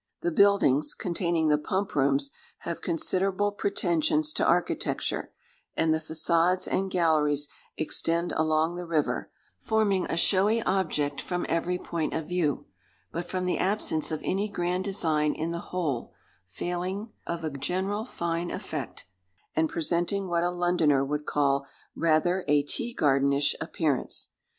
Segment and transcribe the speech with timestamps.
[0.21, 5.31] The buildings containing the pump rooms have considerable pretensions to architecture;
[5.77, 9.29] and the façades and galleries extend along the river,
[9.59, 12.65] forming a showy object from every point of view,
[13.11, 16.11] but from the absence of any grand design in the whole,
[16.47, 19.05] failing of a general fine effect,
[19.55, 24.29] and presenting what a Londoner would call rather a teagardenish appearance.